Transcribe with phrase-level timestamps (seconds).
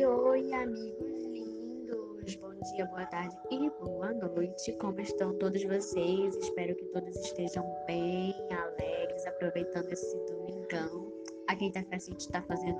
[0.00, 2.34] Oi, oi, amigos lindos!
[2.36, 4.72] Bom dia, boa tarde e boa noite.
[4.80, 6.34] Como estão todos vocês?
[6.36, 11.12] Espero que todos estejam bem, alegres, aproveitando esse domingão.
[11.48, 12.78] Aqui em Tefé está fazendo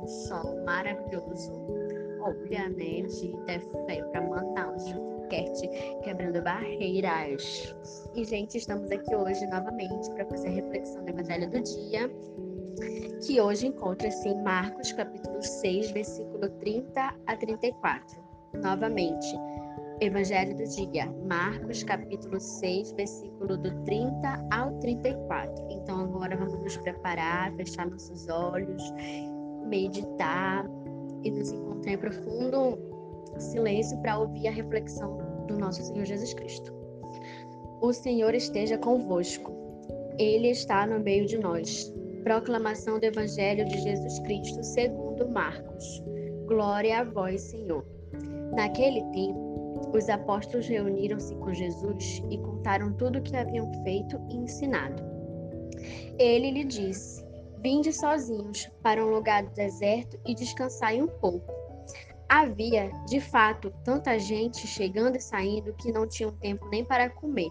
[0.00, 1.52] um sol maravilhoso.
[2.22, 3.02] Olha, né?
[3.02, 5.68] De Tefé para Manaus, Juquete,
[6.02, 7.76] quebrando barreiras.
[8.14, 12.10] E, gente, estamos aqui hoje novamente para fazer a reflexão do Evangelho do Dia
[13.26, 18.22] que hoje encontra-se em Marcos capítulo 6, versículo 30 a 34.
[18.62, 19.26] Novamente,
[20.00, 25.66] Evangelho do dia, Marcos capítulo 6, versículo do 30 ao 34.
[25.70, 28.82] Então agora vamos nos preparar, fechar nossos olhos,
[29.68, 30.68] meditar
[31.22, 32.78] e nos encontrar em profundo
[33.38, 36.72] silêncio para ouvir a reflexão do nosso Senhor Jesus Cristo.
[37.80, 39.52] O Senhor esteja convosco.
[40.18, 41.91] Ele está no meio de nós.
[42.22, 46.00] Proclamação do Evangelho de Jesus Cristo segundo Marcos.
[46.46, 47.84] Glória a vós, Senhor.
[48.54, 54.36] Naquele tempo, os apóstolos reuniram-se com Jesus e contaram tudo o que haviam feito e
[54.36, 55.02] ensinado.
[56.16, 57.26] Ele lhe disse:
[57.60, 61.52] Vinde sozinhos para um lugar deserto e descansai um pouco.
[62.28, 67.50] Havia, de fato, tanta gente chegando e saindo que não tinham tempo nem para comer.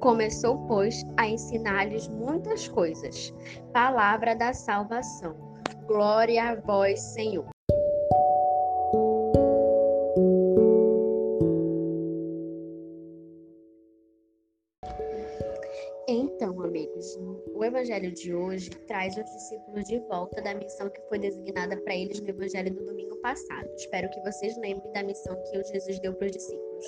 [0.00, 3.34] Começou, pois, a ensinar-lhes muitas coisas.
[3.72, 5.36] Palavra da salvação.
[5.86, 7.57] Glória a vós, Senhor.
[16.20, 17.16] Então, amigos,
[17.54, 21.94] o evangelho de hoje traz os discípulos de volta da missão que foi designada para
[21.94, 23.68] eles no evangelho do domingo passado.
[23.76, 26.86] Espero que vocês lembrem da missão que o Jesus deu para os discípulos.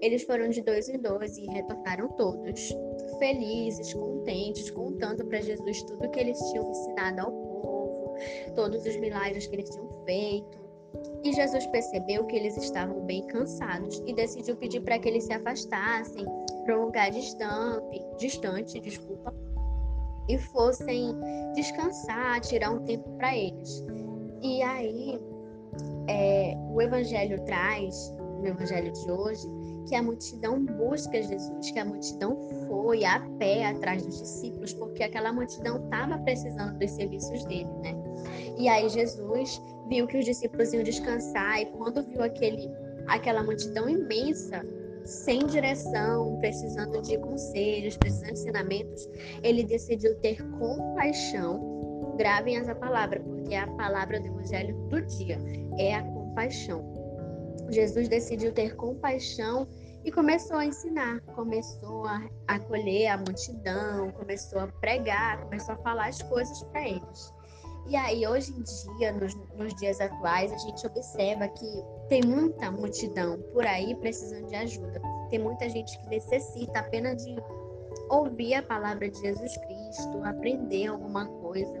[0.00, 2.72] Eles foram de dois em dois e retornaram todos,
[3.18, 8.14] felizes, contentes, contando para Jesus tudo que eles tinham ensinado ao povo,
[8.54, 10.59] todos os milagres que eles tinham feito.
[11.22, 15.32] E Jesus percebeu que eles estavam bem cansados e decidiu pedir para que eles se
[15.32, 16.24] afastassem
[16.64, 19.34] para um lugar distante, distante, desculpa,
[20.28, 21.14] e fossem
[21.54, 23.84] descansar, tirar um tempo para eles.
[24.42, 25.20] E aí
[26.08, 29.46] é, o Evangelho traz, no Evangelho de hoje,
[29.88, 35.02] que a multidão busca Jesus, que a multidão foi a pé atrás dos discípulos, porque
[35.02, 37.94] aquela multidão estava precisando dos serviços dele, né?
[38.56, 39.60] E aí Jesus
[39.90, 42.70] viu que os discípulos iam descansar e quando viu aquele,
[43.08, 44.64] aquela multidão imensa,
[45.04, 49.08] sem direção, precisando de conselhos, precisando de ensinamentos,
[49.42, 51.80] ele decidiu ter compaixão
[52.20, 55.38] Gravem essa palavra, porque é a palavra do Evangelho do dia,
[55.78, 56.84] é a compaixão.
[57.70, 59.66] Jesus decidiu ter compaixão
[60.04, 66.08] e começou a ensinar, começou a acolher a multidão, começou a pregar, começou a falar
[66.08, 67.32] as coisas para eles.
[67.88, 68.62] E aí, hoje em
[68.98, 74.46] dia, nos, nos, dias atuais, a gente observa que tem muita multidão por aí precisando
[74.46, 75.00] de ajuda.
[75.30, 77.36] Tem muita gente que necessita apenas de
[78.10, 81.80] ouvir a palavra de Jesus Cristo, aprender alguma coisa.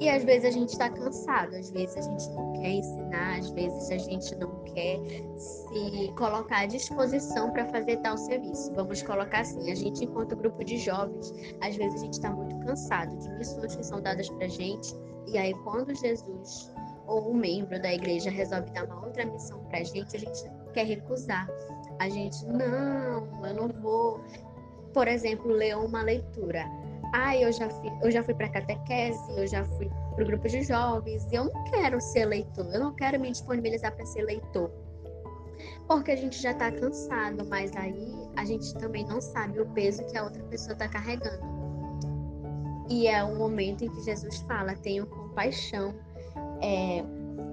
[0.00, 3.50] E às vezes a gente está cansado, às vezes a gente não quer ensinar, às
[3.50, 4.98] vezes a gente não quer
[5.36, 8.72] se colocar à disposição para fazer tal serviço.
[8.74, 12.56] Vamos colocar assim: a gente, enquanto grupo de jovens, às vezes a gente está muito
[12.66, 14.94] cansado de missões que são dadas para gente,
[15.26, 16.70] e aí quando Jesus
[17.06, 20.42] ou um membro da igreja resolve dar uma outra missão para gente, a gente
[20.74, 21.48] quer recusar.
[21.98, 24.20] A gente, não, eu não vou,
[24.92, 26.64] por exemplo, ler uma leitura
[27.12, 30.48] ah, eu já fui, eu já fui para catequese, eu já fui para o grupo
[30.48, 34.70] de jovens, eu não quero ser leitor, eu não quero me disponibilizar para ser leitor.
[35.86, 40.04] Porque a gente já está cansado, mas aí a gente também não sabe o peso
[40.06, 41.44] que a outra pessoa está carregando.
[42.88, 45.94] E é o momento em que Jesus fala: tenham compaixão,
[46.60, 47.04] é,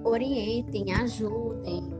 [0.04, 1.90] orientem, ajudem,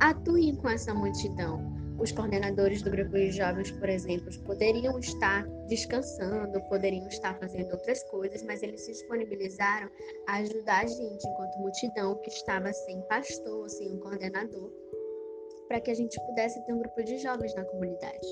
[0.00, 6.60] atuem com essa multidão os coordenadores do grupo de jovens, por exemplo, poderiam estar descansando,
[6.68, 9.88] poderiam estar fazendo outras coisas, mas eles se disponibilizaram
[10.28, 14.70] a ajudar a gente, enquanto multidão que estava sem pastor, sem um coordenador,
[15.68, 18.26] para que a gente pudesse ter um grupo de jovens na comunidade.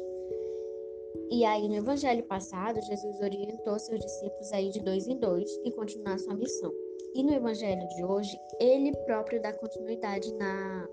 [1.31, 5.51] E aí, no evangelho passado, Jesus orientou seus discípulos a ir de dois em dois
[5.65, 6.73] e continuar sua missão.
[7.15, 10.87] E no evangelho de hoje, ele próprio dá continuidade na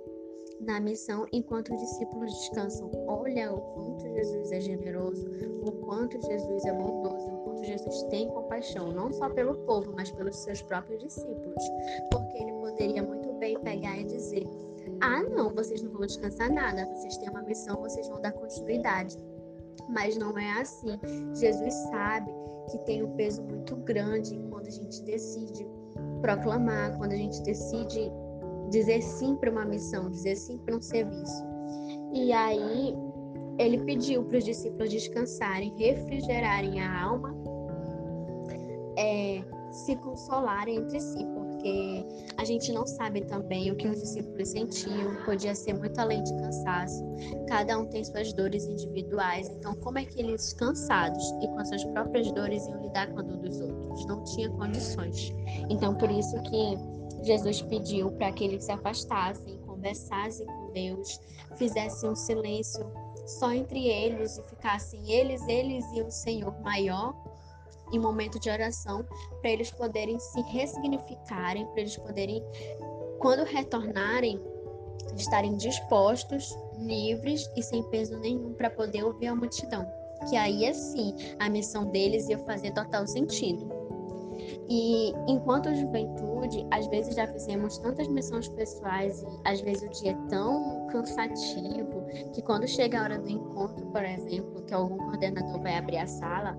[0.59, 2.91] na missão enquanto os discípulos descansam.
[3.07, 5.27] Olha o quanto Jesus é generoso,
[5.63, 10.11] o quanto Jesus é bondoso, o quanto Jesus tem compaixão, não só pelo povo, mas
[10.11, 11.63] pelos seus próprios discípulos.
[12.11, 14.47] Porque ele poderia muito bem pegar e dizer:
[15.01, 19.17] Ah, não, vocês não vão descansar nada, vocês têm uma missão, vocês vão dar continuidade.
[19.89, 20.99] Mas não é assim.
[21.33, 22.31] Jesus sabe
[22.69, 25.65] que tem um peso muito grande quando a gente decide
[26.21, 28.11] proclamar, quando a gente decide
[28.69, 31.43] dizer sim para uma missão, dizer sim para um serviço.
[32.13, 32.95] E aí
[33.59, 37.35] ele pediu para os discípulos descansarem, refrigerarem a alma,
[38.97, 42.05] é, se consolarem entre si, porque
[42.37, 46.33] a gente não sabe também o que os discípulos sentiam, podia ser muito além de
[46.37, 47.03] cansaço.
[47.47, 51.67] Cada um tem suas dores individuais, então como é que eles cansados e com as
[51.67, 54.05] suas próprias dores iam lidar com a dor dos outros?
[54.05, 55.33] Não tinha condições.
[55.69, 61.19] Então por isso que Jesus pediu para que eles se afastassem, conversassem com Deus,
[61.55, 62.85] fizessem um silêncio
[63.25, 67.13] só entre eles e ficassem eles, eles e o Senhor maior
[67.91, 69.05] em momento de oração,
[69.41, 72.43] para eles poderem se ressignificarem, para eles poderem,
[73.19, 74.39] quando retornarem,
[75.15, 79.85] estarem dispostos, livres e sem peso nenhum para poder ouvir a multidão.
[80.29, 83.78] Que aí, assim, a missão deles ia fazer total sentido.
[84.69, 90.11] E enquanto juventude, às vezes já fizemos tantas missões pessoais e às vezes o dia
[90.11, 95.59] é tão cansativo que quando chega a hora do encontro, por exemplo, que algum coordenador
[95.61, 96.55] vai abrir a sala,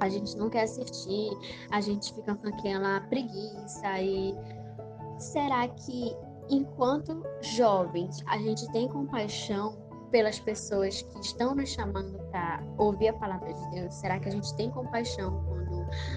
[0.00, 1.30] a gente não quer assistir,
[1.70, 4.34] a gente fica com aquela preguiça e
[5.18, 6.16] será que
[6.48, 9.76] enquanto jovens a gente tem compaixão
[10.10, 13.94] pelas pessoas que estão nos chamando para ouvir a palavra de Deus?
[13.94, 15.57] Será que a gente tem compaixão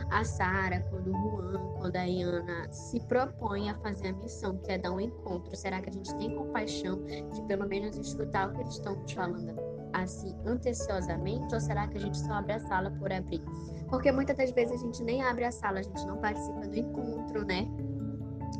[0.09, 4.71] a Sara, quando o Juan, quando a Iana se propõem a fazer a missão, que
[4.71, 5.55] é dar um encontro?
[5.55, 7.03] Será que a gente tem compaixão
[7.33, 9.55] de pelo menos escutar o que eles estão falando
[9.93, 11.53] assim anteciosamente?
[11.53, 13.41] Ou será que a gente só abre a sala por abrir?
[13.89, 16.75] Porque muitas das vezes a gente nem abre a sala, a gente não participa do
[16.75, 17.67] encontro, né?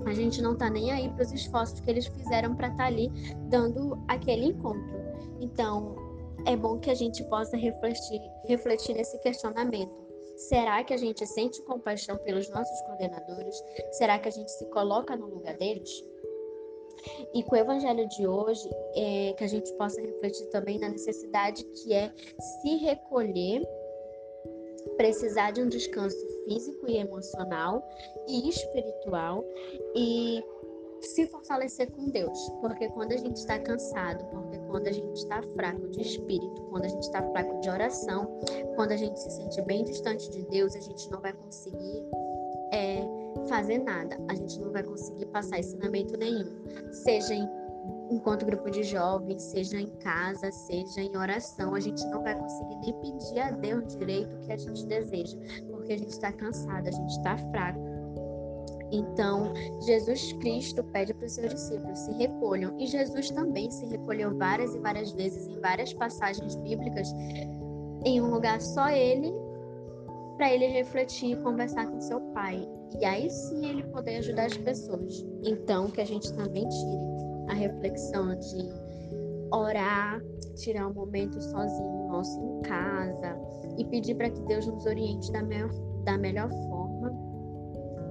[0.05, 2.87] A gente não tá nem aí para os esforços que eles fizeram para estar tá
[2.87, 3.09] ali
[3.49, 4.99] dando aquele encontro.
[5.39, 5.95] Então,
[6.45, 9.91] é bom que a gente possa refletir, refletir nesse questionamento.
[10.49, 13.55] Será que a gente sente compaixão pelos nossos coordenadores?
[13.91, 16.03] Será que a gente se coloca no lugar deles?
[17.33, 21.63] E com o evangelho de hoje, é, que a gente possa refletir também na necessidade
[21.63, 23.61] que é se recolher,
[24.97, 27.87] precisar de um descanso físico e emocional
[28.27, 29.45] e espiritual
[29.95, 30.43] e
[31.07, 35.41] se fortalecer com Deus, porque quando a gente está cansado, porque quando a gente está
[35.55, 38.39] fraco de espírito, quando a gente está fraco de oração,
[38.75, 42.05] quando a gente se sente bem distante de Deus, a gente não vai conseguir
[42.73, 43.01] é,
[43.47, 46.45] fazer nada, a gente não vai conseguir passar ensinamento nenhum,
[46.91, 47.49] seja em,
[48.09, 52.75] enquanto grupo de jovens, seja em casa, seja em oração, a gente não vai conseguir
[52.77, 55.37] nem pedir a Deus direito o que a gente deseja,
[55.69, 57.90] porque a gente está cansado, a gente está fraco.
[58.91, 64.37] Então, Jesus Cristo pede para os seus discípulos se recolham, e Jesus também se recolheu
[64.37, 67.13] várias e várias vezes em várias passagens bíblicas,
[68.05, 69.31] em um lugar só ele,
[70.35, 72.67] para ele refletir e conversar com seu Pai.
[72.99, 75.25] E aí sim ele poder ajudar as pessoas.
[75.43, 76.99] Então, que a gente também tire
[77.49, 78.69] a reflexão de
[79.53, 80.21] orar,
[80.55, 83.37] tirar um momento sozinho nosso em casa
[83.77, 85.57] e pedir para que Deus nos oriente da, me
[86.03, 86.80] da melhor forma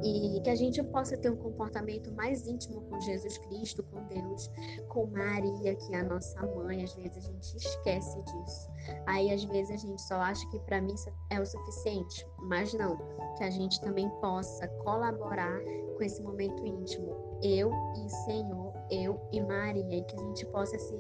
[0.03, 4.51] e que a gente possa ter um comportamento mais íntimo com Jesus Cristo, com Deus,
[4.89, 6.83] com Maria, que é a nossa mãe.
[6.83, 8.71] Às vezes a gente esquece disso.
[9.07, 10.95] Aí às vezes a gente só acha que para mim
[11.31, 12.97] é o suficiente, mas não.
[13.37, 15.61] Que a gente também possa colaborar
[15.97, 17.39] com esse momento íntimo.
[17.43, 17.71] Eu
[18.05, 20.99] e Senhor, eu e Maria, e que a gente possa se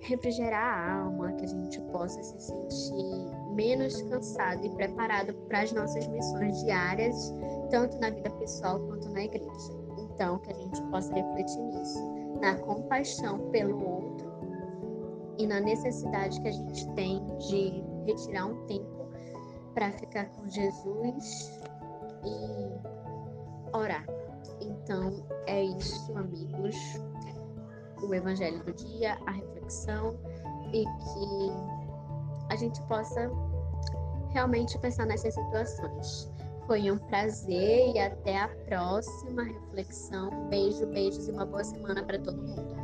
[0.00, 5.72] refrigerar a alma, que a gente possa se sentir menos cansado e preparado para as
[5.72, 7.34] nossas missões diárias,
[7.70, 9.72] tanto na vida pessoal quanto na igreja.
[9.98, 11.98] Então, que a gente possa refletir nisso,
[12.40, 14.30] na compaixão pelo outro
[15.36, 19.06] e na necessidade que a gente tem de retirar um tempo
[19.74, 21.60] para ficar com Jesus
[22.24, 24.06] e orar.
[24.62, 26.76] Então, é isso, amigos.
[28.02, 30.16] O evangelho do dia, a reflexão
[30.72, 31.80] e que
[32.48, 33.30] a gente possa
[34.32, 36.30] realmente pensar nessas situações.
[36.66, 40.30] Foi um prazer e até a próxima reflexão.
[40.48, 42.79] Beijo, beijos e uma boa semana para todo mundo.